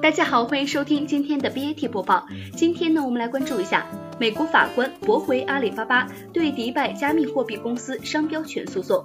[0.00, 2.24] 大家好，欢迎收听今天的 BAT 播报。
[2.54, 3.84] 今天呢，我们来关注一下
[4.18, 9.04] 美国法官驳回阿里巴巴对迪拜加密货币公司商标权诉讼。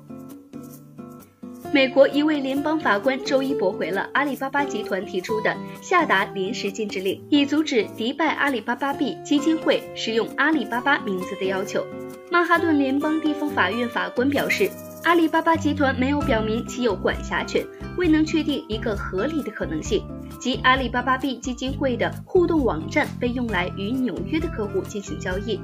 [1.71, 11.83] 美国一位联邦法官周一驳回了阿里巴巴集团提出的下达临时禁止令，以阻止迪拜阿里巴巴币基金会使用阿里巴巴名字的要求。
[12.29, 14.69] 曼哈顿联邦地方法院法官表示，
[15.03, 17.61] 阿里巴巴集团没有表明其有管辖权，
[17.97, 20.01] 未能确定一个合理的可能性。
[20.39, 25.59] 即阿里巴巴币基金会的互动网站被用来与纽约的客户进行交易。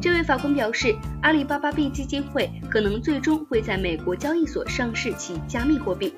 [0.00, 6.14] 这位法官表示，阿里巴巴币基金会可能最终会在美国交易所上市其加密货币。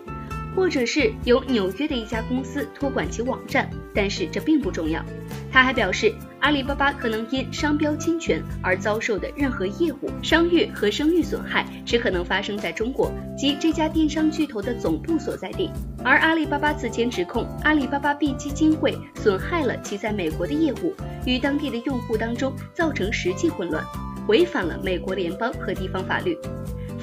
[0.56, 5.04] 或者是由纽约的一家公司托管其网站，但是这并不重要。
[5.52, 15.70] 他还表示，阿里巴巴可能因商标侵权而遭受的任何业务、商誉和声誉损害，只可能发生在中国及这家电商巨头的总部所在地。
[16.02, 20.94] 而阿里巴巴此前指控阿里巴巴币基金会损害了其在美国的业务，
[21.26, 23.84] 与当地的用户当中造成实际混乱，
[24.26, 26.36] 违反了美国联邦和地方法律。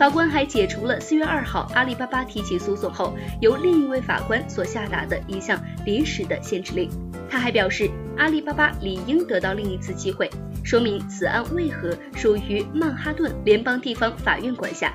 [0.04, 6.90] 法官还解除了四月二号阿里巴巴提起诉讼后由另一位法官所下达的一项临时的限制令。
[7.30, 10.30] 他还表示，阿里巴巴理应得到另一次机会，
[10.62, 14.94] 说明此案为何属于曼哈顿联邦地方法院管辖。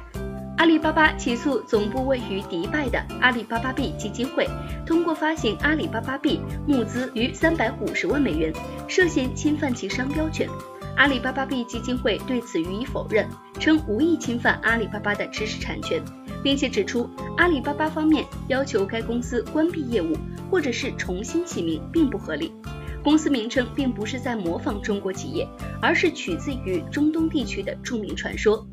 [0.58, 4.46] 阿里巴巴起诉总部位于迪拜的阿里巴巴币基金会，
[4.84, 8.52] 通过发行阿里巴巴币募资逾三百五十万美元，
[8.86, 10.46] 涉嫌侵犯其商标权。
[10.98, 13.24] 阿里巴巴币基金会对此予以否认，
[13.60, 16.02] 称无意侵犯阿里巴巴的知识产权，
[16.42, 20.16] 并且指出阿里巴巴方面要求该公司关闭业务
[20.50, 22.52] 或者是重新起名并不合理。
[23.04, 25.48] 公司名称并不是在模仿中国企业，
[25.80, 28.66] 而是取自于中东地区的著名传说。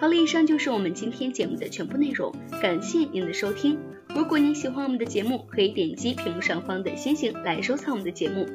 [0.00, 2.32] 好了，以上就是我们今天节目的全部内容，
[2.62, 3.76] 感谢您的收听。
[4.14, 8.46] 如果您喜欢我们的节目，可以点击屏幕上方的星星来收藏我们的节目。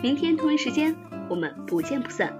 [0.00, 0.94] 明天同一时间，
[1.28, 2.32] 我们不见不散。